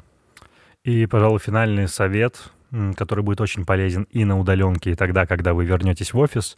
И, 0.83 1.07
пожалуй, 1.07 1.39
финальный 1.39 1.87
совет, 1.87 2.51
который 2.95 3.23
будет 3.23 3.41
очень 3.41 3.65
полезен 3.65 4.03
и 4.11 4.23
на 4.23 4.39
удаленке, 4.39 4.91
и 4.91 4.95
тогда, 4.95 5.25
когда 5.25 5.55
вы 5.55 5.65
вернетесь 5.65 6.13
в 6.13 6.19
офис, 6.19 6.55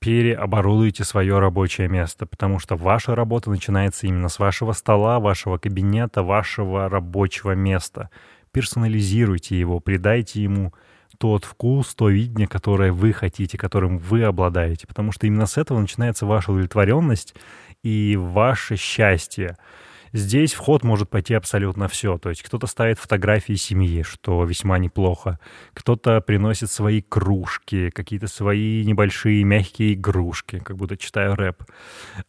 переоборудуйте 0.00 1.04
свое 1.04 1.38
рабочее 1.38 1.88
место, 1.88 2.26
потому 2.26 2.58
что 2.58 2.74
ваша 2.74 3.14
работа 3.14 3.50
начинается 3.50 4.06
именно 4.06 4.28
с 4.28 4.38
вашего 4.38 4.72
стола, 4.72 5.20
вашего 5.20 5.58
кабинета, 5.58 6.22
вашего 6.22 6.88
рабочего 6.88 7.52
места. 7.52 8.10
Персонализируйте 8.50 9.58
его, 9.58 9.78
придайте 9.78 10.42
ему 10.42 10.72
тот 11.18 11.44
вкус, 11.44 11.94
то 11.94 12.08
видение, 12.08 12.48
которое 12.48 12.92
вы 12.92 13.12
хотите, 13.12 13.58
которым 13.58 13.98
вы 13.98 14.24
обладаете, 14.24 14.86
потому 14.86 15.12
что 15.12 15.26
именно 15.26 15.44
с 15.44 15.58
этого 15.58 15.78
начинается 15.78 16.24
ваша 16.24 16.50
удовлетворенность 16.50 17.34
и 17.82 18.16
ваше 18.18 18.76
счастье. 18.76 19.56
Здесь 20.12 20.54
вход 20.54 20.82
может 20.82 21.08
пойти 21.08 21.34
абсолютно 21.34 21.86
все. 21.86 22.18
То 22.18 22.30
есть 22.30 22.42
кто-то 22.42 22.66
ставит 22.66 22.98
фотографии 22.98 23.54
семьи, 23.54 24.02
что 24.02 24.44
весьма 24.44 24.78
неплохо. 24.78 25.38
Кто-то 25.72 26.20
приносит 26.20 26.70
свои 26.70 27.00
кружки, 27.00 27.90
какие-то 27.90 28.26
свои 28.26 28.84
небольшие 28.84 29.44
мягкие 29.44 29.94
игрушки, 29.94 30.58
как 30.58 30.76
будто 30.76 30.96
читаю 30.96 31.36
рэп. 31.36 31.62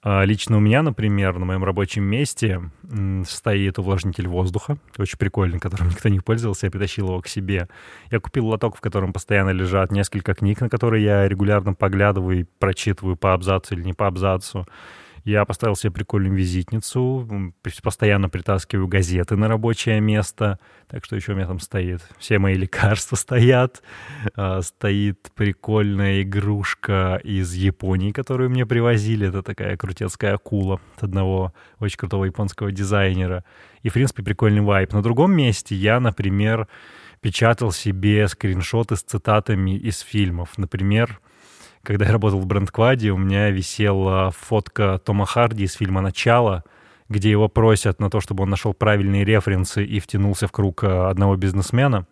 А 0.04 0.24
лично 0.24 0.58
у 0.58 0.60
меня, 0.60 0.84
например, 0.84 1.40
на 1.40 1.46
моем 1.46 1.64
рабочем 1.64 2.04
месте 2.04 2.62
стоит 3.26 3.80
увлажнитель 3.80 4.28
воздуха, 4.28 4.78
очень 4.98 5.18
прикольный, 5.18 5.60
которым 5.60 5.90
никто 5.90 6.10
не 6.10 6.20
пользовался, 6.20 6.68
я 6.68 6.72
притащил 6.72 7.08
его 7.08 7.22
к 7.22 7.28
себе. 7.28 7.68
Я 8.12 8.20
купил 8.20 8.48
лоток, 8.48 8.78
в 8.78 8.82
котором 8.82 9.14
постоянно 9.14 9.52
лежат 9.52 9.92
несколько 9.92 10.34
книг, 10.34 10.62
на 10.62 10.70
которые 10.70 11.04
я 11.04 11.28
регулярно 11.28 11.74
поглядываю 11.74 12.42
и 12.42 12.46
прочитываю 12.60 13.16
по 13.16 13.34
абзацу 13.34 13.76
или 13.76 13.84
не 13.84 13.94
по 13.94 14.08
абзацу. 14.08 14.68
Я 15.24 15.46
поставил 15.46 15.76
себе 15.76 15.92
прикольную 15.92 16.34
визитницу, 16.36 17.54
постоянно 17.84 18.28
притаскиваю 18.28 18.88
газеты 18.88 19.36
на 19.36 19.48
рабочее 19.48 20.02
место. 20.02 20.60
Так 20.88 21.06
что 21.06 21.16
еще 21.16 21.34
у 21.34 21.36
меня 21.36 21.46
там 21.46 21.60
стоит? 21.60 22.02
Все 22.18 22.40
мои 22.40 22.56
лекарства 22.56 23.16
стоят. 23.18 23.84
А, 24.36 24.62
стоит 24.62 25.32
прикольная 25.36 26.24
игрушка 26.24 27.22
из 27.24 27.54
Японии, 27.54 28.12
которую 28.12 28.50
мне 28.50 28.66
привозили. 28.66 29.28
Это 29.28 29.44
такая 29.44 29.78
крутецкая 29.78 30.34
акула 30.34 30.82
от 30.98 31.04
одного 31.04 31.54
очень 31.80 31.98
крутого 31.98 32.26
японского 32.26 32.72
дизайнера. 32.72 33.44
И, 33.84 33.90
в 33.90 33.94
принципе, 33.94 34.24
прикольный 34.24 34.62
вайп. 34.62 34.94
На 34.94 35.04
другом 35.04 35.34
месте 35.34 35.76
я, 35.76 36.00
например, 36.00 36.68
печатал 37.22 37.72
себе 37.72 38.28
скриншоты 38.28 38.96
с 38.96 39.04
цитатами 39.04 39.78
из 39.78 40.00
фильмов. 40.00 40.58
Например, 40.58 41.20
когда 41.84 42.06
я 42.06 42.12
работал 42.12 42.40
в 42.40 42.46
брендкваде, 42.46 43.12
у 43.12 43.18
меня 43.18 43.50
висела 43.50 44.32
фотка 44.32 45.00
Тома 45.04 45.26
Харди 45.26 45.64
из 45.64 45.74
фильма 45.74 46.02
«Начало», 46.02 46.64
где 47.10 47.30
его 47.30 47.50
просят 47.50 48.00
на 48.00 48.10
то, 48.10 48.22
чтобы 48.22 48.44
он 48.44 48.50
нашел 48.50 48.74
правильные 48.74 49.26
референсы 49.26 49.84
и 49.84 50.00
втянулся 50.00 50.48
в 50.48 50.52
круг 50.52 50.84
э, 50.84 50.88
одного 50.88 51.36
бизнесмена. 51.36 52.06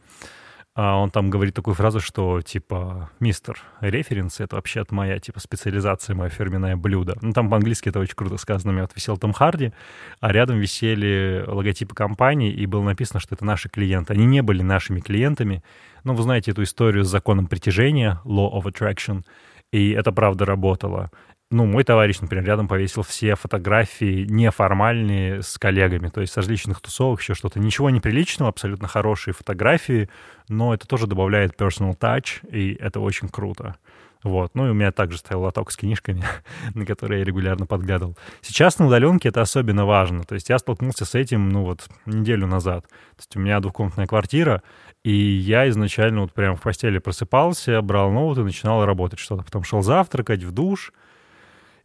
А 0.76 0.98
он 0.98 1.10
там 1.10 1.30
говорит 1.30 1.56
такую 1.56 1.74
фразу, 1.74 2.00
что 2.00 2.42
типа 2.42 3.10
«Мистер, 3.20 3.62
референсы— 3.82 4.44
это 4.46 4.56
вообще 4.56 4.82
от 4.82 4.92
моя 4.92 5.20
типа 5.20 5.40
специализация, 5.40 6.16
мое 6.16 6.30
фирменное 6.30 6.76
блюдо». 6.76 7.18
Ну 7.22 7.34
там 7.34 7.50
по-английски 7.50 7.90
это 7.90 8.00
очень 8.00 8.16
круто 8.16 8.38
сказано. 8.38 8.72
У 8.72 8.74
меня 8.74 8.84
вот 8.84 8.96
висел 8.96 9.18
Том 9.18 9.34
Харди, 9.34 9.74
а 10.20 10.32
рядом 10.32 10.60
висели 10.60 11.44
логотипы 11.48 11.96
компании, 11.96 12.52
и 12.52 12.66
было 12.66 12.84
написано, 12.84 13.20
что 13.20 13.36
это 13.36 13.46
наши 13.46 13.68
клиенты. 13.70 14.14
Они 14.14 14.26
не 14.26 14.42
были 14.42 14.62
нашими 14.62 15.00
клиентами. 15.00 15.64
Но 16.04 16.14
вы 16.14 16.24
знаете 16.24 16.52
эту 16.52 16.64
историю 16.64 17.04
с 17.04 17.10
законом 17.10 17.48
притяжения, 17.48 18.22
law 18.26 18.52
of 18.52 18.64
attraction— 18.64 19.24
и 19.72 19.92
это 19.92 20.12
правда 20.12 20.46
работало. 20.46 21.12
Ну, 21.52 21.66
мой 21.66 21.84
товарищ, 21.84 22.20
например, 22.20 22.46
рядом 22.46 22.68
повесил 22.68 23.02
все 23.02 23.36
фотографии 23.36 24.26
неформальные 24.30 25.42
с 25.42 25.58
коллегами, 25.58 26.08
то 26.10 26.22
есть 26.22 26.34
с 26.34 26.38
различных 26.38 26.80
тусовок, 26.80 27.22
еще 27.22 27.34
что-то. 27.34 27.60
Ничего 27.60 27.90
неприличного, 27.90 28.50
абсолютно 28.50 28.88
хорошие 28.88 29.34
фотографии, 29.34 30.10
но 30.48 30.76
это 30.76 30.88
тоже 30.88 31.08
добавляет 31.08 31.60
personal 31.60 31.98
touch, 31.98 32.48
и 32.52 32.76
это 32.76 33.00
очень 33.00 33.30
круто. 33.30 33.78
Вот. 34.24 34.52
Ну 34.54 34.68
и 34.68 34.70
у 34.72 34.74
меня 34.74 34.92
также 34.92 35.18
стоял 35.18 35.44
лоток 35.44 35.72
с 35.72 35.78
книжками, 35.78 36.24
на 36.74 36.86
которые 36.86 37.20
я 37.20 37.26
регулярно 37.26 37.66
подглядывал. 37.66 38.18
Сейчас 38.42 38.78
на 38.78 38.88
удаленке 38.88 39.30
это 39.30 39.42
особенно 39.42 39.86
важно. 39.86 40.24
То 40.24 40.36
есть 40.36 40.50
я 40.50 40.60
столкнулся 40.60 41.06
с 41.06 41.16
этим, 41.16 41.50
ну 41.50 41.64
вот, 41.64 41.88
неделю 42.06 42.48
назад. 42.48 42.88
То 42.88 43.20
есть 43.20 43.36
у 43.36 43.40
меня 43.40 43.60
двухкомнатная 43.60 44.08
квартира, 44.08 44.62
и 45.04 45.14
я 45.14 45.70
изначально 45.70 46.22
вот 46.22 46.34
прям 46.34 46.58
в 46.58 46.62
постели 46.62 46.98
просыпался, 46.98 47.82
брал 47.82 48.12
ноут 48.12 48.38
и 48.38 48.44
начинал 48.44 48.86
работать 48.86 49.20
что-то. 49.20 49.44
Потом 49.44 49.64
шел 49.64 49.82
завтракать 49.82 50.44
в 50.44 50.52
душ. 50.52 50.92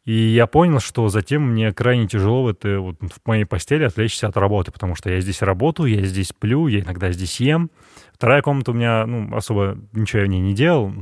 И 0.05 0.13
я 0.13 0.47
понял, 0.47 0.81
что 0.81 1.09
затем 1.09 1.53
мне 1.53 1.73
крайне 1.73 2.07
тяжело 2.07 2.43
в, 2.43 2.49
это, 2.49 2.79
вот, 2.81 2.97
в 3.01 3.27
моей 3.27 3.47
постели 3.47 3.85
отвлечься 3.85 4.27
от 4.27 4.37
работы, 4.37 4.71
потому 4.71 4.97
что 4.97 5.11
я 5.11 5.19
здесь 5.21 5.41
работаю, 5.41 5.89
я 5.89 6.03
здесь 6.03 6.29
сплю, 6.29 6.67
я 6.67 6.81
иногда 6.81 7.11
здесь 7.11 7.41
ем. 7.41 7.71
Вторая 8.13 8.43
комната 8.43 8.73
у 8.73 8.75
меня, 8.75 9.07
ну, 9.07 9.35
особо 9.35 9.79
ничего 9.93 10.21
я 10.21 10.27
в 10.27 10.29
ней 10.29 10.41
не 10.41 10.55
делал. 10.55 10.93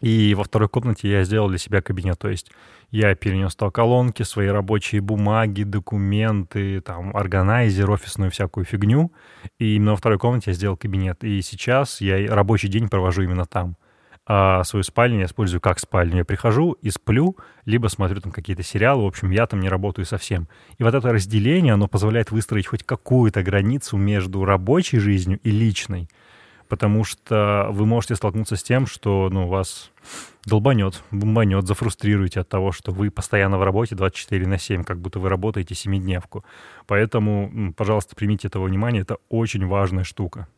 И 0.00 0.34
во 0.34 0.44
второй 0.44 0.68
комнате 0.68 1.10
я 1.10 1.24
сделал 1.24 1.48
для 1.48 1.58
себя 1.58 1.82
кабинет. 1.82 2.18
То 2.18 2.28
есть 2.28 2.50
я 2.90 3.14
перенес 3.14 3.54
туда 3.54 3.70
колонки, 3.70 4.22
свои 4.22 4.48
рабочие 4.48 5.00
бумаги, 5.00 5.64
документы, 5.64 6.80
там, 6.80 7.16
органайзер, 7.16 7.90
офисную 7.90 8.30
всякую 8.30 8.64
фигню. 8.64 9.12
И 9.58 9.76
именно 9.76 9.92
во 9.92 9.96
второй 9.96 10.18
комнате 10.18 10.50
я 10.50 10.54
сделал 10.54 10.76
кабинет. 10.76 11.24
И 11.24 11.42
сейчас 11.42 12.00
я 12.00 12.32
рабочий 12.34 12.68
день 12.68 12.88
провожу 12.88 13.22
именно 13.22 13.44
там. 13.44 13.76
А 14.30 14.62
свою 14.64 14.82
спальню 14.82 15.20
я 15.20 15.24
использую 15.24 15.60
как 15.60 15.78
спальню. 15.78 16.18
Я 16.18 16.24
прихожу 16.24 16.72
и 16.72 16.90
сплю, 16.90 17.36
либо 17.64 17.88
смотрю 17.88 18.20
там 18.20 18.30
какие-то 18.30 18.62
сериалы. 18.62 19.04
В 19.04 19.06
общем, 19.06 19.30
я 19.30 19.46
там 19.46 19.60
не 19.60 19.70
работаю 19.70 20.04
совсем. 20.04 20.48
И 20.76 20.82
вот 20.82 20.94
это 20.94 21.10
разделение, 21.12 21.72
оно 21.72 21.88
позволяет 21.88 22.30
выстроить 22.30 22.66
хоть 22.66 22.84
какую-то 22.84 23.42
границу 23.42 23.96
между 23.96 24.44
рабочей 24.44 24.98
жизнью 24.98 25.40
и 25.42 25.50
личной 25.50 26.10
потому 26.68 27.04
что 27.04 27.68
вы 27.70 27.86
можете 27.86 28.14
столкнуться 28.16 28.56
с 28.56 28.62
тем, 28.62 28.86
что 28.86 29.28
ну, 29.30 29.46
вас 29.46 29.90
долбанет, 30.44 31.02
бомбанет, 31.10 31.66
зафрустрируете 31.66 32.40
от 32.40 32.48
того, 32.48 32.72
что 32.72 32.92
вы 32.92 33.10
постоянно 33.10 33.58
в 33.58 33.62
работе 33.62 33.94
24 33.94 34.46
на 34.46 34.58
7, 34.58 34.84
как 34.84 34.98
будто 34.98 35.18
вы 35.18 35.28
работаете 35.28 35.74
семидневку. 35.74 36.44
Поэтому, 36.86 37.72
пожалуйста, 37.76 38.14
примите 38.14 38.48
этого 38.48 38.64
внимания, 38.64 39.00
это 39.00 39.16
очень 39.28 39.66
важная 39.66 40.04
штука. 40.04 40.48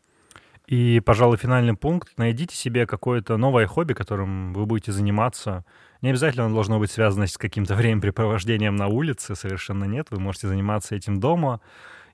И, 0.70 1.00
пожалуй, 1.00 1.36
финальный 1.36 1.74
пункт. 1.74 2.12
Найдите 2.16 2.54
себе 2.54 2.86
какое-то 2.86 3.36
новое 3.36 3.66
хобби, 3.66 3.92
которым 3.92 4.52
вы 4.52 4.66
будете 4.66 4.92
заниматься. 4.92 5.64
Не 6.00 6.10
обязательно 6.10 6.46
оно 6.46 6.54
должно 6.54 6.78
быть 6.78 6.92
связано 6.92 7.26
с 7.26 7.36
каким-то 7.36 7.74
времяпрепровождением 7.76 8.76
на 8.76 8.86
улице, 8.86 9.34
совершенно 9.34 9.84
нет. 9.84 10.06
Вы 10.10 10.20
можете 10.20 10.46
заниматься 10.46 10.94
этим 10.94 11.18
дома 11.18 11.60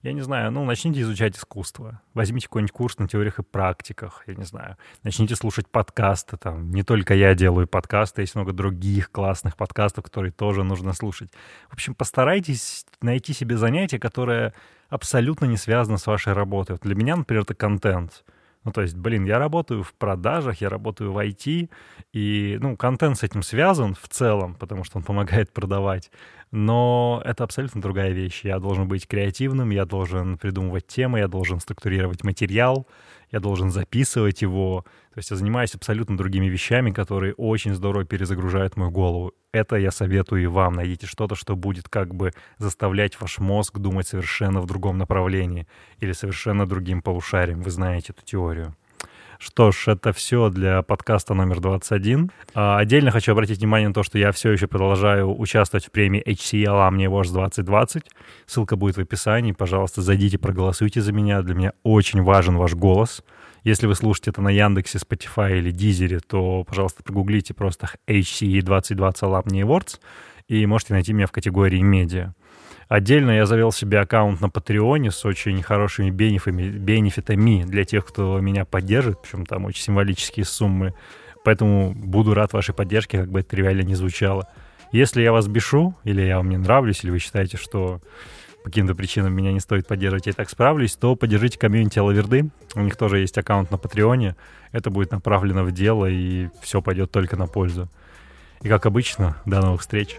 я 0.07 0.13
не 0.13 0.21
знаю, 0.21 0.53
ну, 0.53 0.65
начните 0.65 1.01
изучать 1.01 1.37
искусство. 1.37 2.01
Возьмите 2.15 2.47
какой-нибудь 2.47 2.73
курс 2.73 2.99
на 2.99 3.09
теориях 3.09 3.41
и 3.41 3.43
практиках, 3.43 4.23
я 4.27 4.35
не 4.35 4.45
знаю. 4.45 4.77
Начните 5.03 5.35
слушать 5.35 5.69
подкасты, 5.69 6.37
там, 6.37 6.71
не 6.71 6.85
только 6.85 7.15
я 7.15 7.35
делаю 7.35 7.67
подкасты, 7.67 8.23
есть 8.23 8.37
много 8.37 8.53
других 8.53 9.11
классных 9.11 9.57
подкастов, 9.57 10.05
которые 10.05 10.31
тоже 10.31 10.63
нужно 10.63 10.93
слушать. 10.93 11.31
В 11.69 11.75
общем, 11.75 11.95
постарайтесь 11.95 12.87
найти 13.03 13.33
себе 13.33 13.57
занятие, 13.57 13.99
которое 13.99 14.55
абсолютно 14.89 15.47
не 15.47 15.57
связано 15.57 15.99
с 15.99 16.07
вашей 16.07 16.35
работой. 16.35 16.73
Вот 16.73 16.83
для 16.83 16.95
меня, 16.95 17.17
например, 17.17 17.43
это 17.43 17.55
контент— 17.55 18.25
ну, 18.67 18.73
то 18.73 18.83
есть, 18.83 18.97
блин, 18.97 19.25
я 19.27 19.39
работаю 19.39 19.85
в 19.85 19.95
продажах, 19.95 20.61
я 20.61 20.69
работаю 20.69 21.13
в 21.13 21.19
IT, 21.19 21.71
и, 22.13 22.59
ну, 22.61 22.77
контент 22.77 23.17
с 23.17 23.23
этим 23.23 23.45
связан 23.45 23.95
в 23.95 24.09
целом, 24.09 24.57
потому 24.57 24.83
что 24.83 24.99
он 24.99 25.05
помогает 25.05 25.53
продавать, 25.53 26.11
но 26.51 27.21
это 27.25 27.45
абсолютно 27.45 27.83
другая 27.83 28.13
вещь. 28.13 28.43
Я 28.45 28.59
должен 28.59 28.87
быть 28.87 29.07
креативным, 29.07 29.71
я 29.71 29.85
должен 29.85 30.39
придумывать 30.39 30.87
темы, 30.87 31.19
я 31.19 31.29
должен 31.29 31.61
структурировать 31.61 32.25
материал, 32.25 32.87
я 33.33 33.41
должен 33.41 33.71
записывать 33.71 34.43
его. 34.43 34.85
То 35.13 35.19
есть 35.19 35.31
я 35.31 35.37
занимаюсь 35.37 35.75
абсолютно 35.75 36.17
другими 36.17 36.47
вещами, 36.47 36.93
которые 36.93 37.35
очень 37.35 37.75
здорово 37.75 38.05
перезагружают 38.05 38.77
мою 38.77 38.91
голову. 38.91 39.33
Это 39.53 39.77
я 39.77 39.91
советую 39.91 40.43
и 40.43 40.47
вам. 40.47 40.75
Найдите 40.75 41.07
что-то, 41.07 41.35
что 41.35 41.57
будет 41.57 41.89
как 41.89 42.15
бы 42.15 42.33
заставлять 42.59 43.21
ваш 43.21 43.39
мозг 43.39 43.79
думать 43.79 44.07
совершенно 44.07 44.61
в 44.61 44.67
другом 44.67 44.99
направлении 44.99 45.67
или 45.99 46.13
совершенно 46.13 46.67
другим 46.67 47.03
полушарием. 47.03 47.63
Вы 47.63 47.71
знаете 47.71 48.13
эту 48.13 48.25
теорию. 48.25 48.77
Что 49.39 49.71
ж, 49.71 49.89
это 49.89 50.13
все 50.13 50.49
для 50.49 50.83
подкаста 50.83 51.35
номер 51.35 51.61
21. 51.61 52.31
А, 52.55 52.79
отдельно 52.79 53.11
хочу 53.11 53.33
обратить 53.33 53.59
внимание 53.59 53.89
на 53.89 53.95
то, 53.95 54.03
что 54.03 54.19
я 54.19 54.33
все 54.33 54.51
еще 54.53 54.67
продолжаю 54.67 55.39
участвовать 55.39 55.87
в 55.87 55.91
премии 55.91 56.23
HC 56.27 56.65
Alumni 56.65 57.07
Awards 57.07 57.33
2020. 57.33 58.05
Ссылка 58.47 58.77
будет 58.77 58.97
в 58.97 59.01
описании. 59.01 59.53
Пожалуйста, 59.53 60.01
зайдите, 60.01 60.39
проголосуйте 60.39 61.03
за 61.03 61.13
меня. 61.13 61.43
Для 61.43 61.55
меня 61.55 61.73
очень 61.83 62.23
важен 62.23 62.57
ваш 62.57 62.75
голос. 62.75 63.23
Если 63.63 63.87
вы 63.87 63.95
слушаете 63.95 64.31
это 64.31 64.41
на 64.41 64.49
Яндексе, 64.49 64.99
Spotify 64.99 65.59
или 65.59 65.71
Дизере, 65.71 66.21
то, 66.21 66.65
пожалуйста, 66.65 67.03
прогуглите 67.03 67.53
просто 67.53 67.89
HCE 68.07 68.63
2020 68.63 69.23
Alumni 69.23 69.63
Awards 69.63 69.99
и 70.49 70.65
можете 70.67 70.95
найти 70.95 71.13
меня 71.13 71.27
в 71.27 71.33
категории 71.33 71.81
медиа. 71.81 72.33
Отдельно 72.89 73.33
я 73.33 73.47
завел 73.47 73.73
себе 73.73 73.99
аккаунт 73.99 74.41
на 74.41 74.49
Патреоне 74.49 75.11
с 75.11 75.25
очень 75.25 75.61
хорошими 75.63 76.11
бенефитами, 76.11 76.69
бенефитами 76.69 77.65
для 77.65 77.85
тех, 77.85 78.07
кто 78.07 78.39
меня 78.41 78.65
поддержит, 78.65 79.21
причем 79.23 79.45
там 79.45 79.65
очень 79.65 79.83
символические 79.83 80.45
суммы. 80.45 80.95
Поэтому 81.45 81.93
буду 81.93 82.33
рад 82.35 82.53
вашей 82.53 82.75
поддержке, 82.75 83.19
как 83.19 83.31
бы 83.31 83.41
это 83.41 83.51
тривиально 83.51 83.83
не 83.83 83.97
звучало. 83.97 84.49
Если 84.93 85.23
я 85.23 85.33
вас 85.33 85.49
бешу, 85.49 85.97
или 86.05 86.23
я 86.23 86.37
вам 86.37 86.49
не 86.49 86.59
нравлюсь, 86.59 87.03
или 87.03 87.11
вы 87.11 87.19
считаете, 87.19 87.57
что 87.57 88.01
по 88.63 88.71
каким-то 88.71 88.95
причинам 88.95 89.33
меня 89.33 89.53
не 89.53 89.61
стоит 89.61 89.89
поддерживать, 89.89 90.27
я 90.27 90.33
так 90.33 90.49
справлюсь, 90.49 90.95
то 90.95 91.17
поддержите 91.17 91.59
комьюнити 91.59 91.99
Алаверды. 91.99 92.51
У 92.77 92.81
них 92.81 92.97
тоже 92.97 93.19
есть 93.19 93.37
аккаунт 93.37 93.73
на 93.73 93.79
Патреоне. 93.79 94.37
Это 94.71 94.91
будет 94.91 95.11
направлено 95.11 95.65
в 95.65 95.73
дело, 95.73 96.07
и 96.07 96.49
все 96.63 96.81
пойдет 96.81 97.11
только 97.11 97.37
на 97.37 97.49
пользу. 97.49 97.89
И 98.63 98.69
как 98.69 98.87
обычно, 98.87 99.37
до 99.45 99.61
новых 99.61 99.81
встреч. 99.81 100.17